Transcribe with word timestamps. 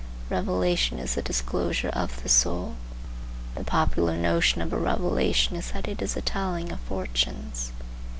Revelation 0.31 0.97
is 0.97 1.13
the 1.13 1.21
disclosure 1.21 1.89
of 1.89 2.23
the 2.23 2.27
soul. 2.27 2.75
The 3.53 3.63
popular 3.63 4.17
notion 4.17 4.59
of 4.63 4.73
a 4.73 4.79
revelation 4.79 5.55
is 5.55 5.73
that 5.73 5.87
it 5.87 6.01
is 6.01 6.17
a 6.17 6.21
telling 6.23 6.71
of 6.71 6.79
fortunes. 6.79 7.71